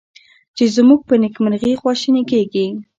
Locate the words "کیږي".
2.31-2.65